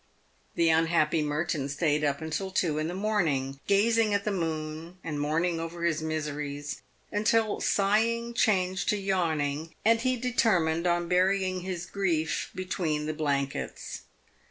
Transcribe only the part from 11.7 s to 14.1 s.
grief between the blankets.